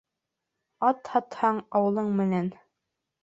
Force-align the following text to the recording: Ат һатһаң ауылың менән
Ат 0.87 1.11
һатһаң 1.15 1.61
ауылың 1.81 2.09
менән 2.21 2.49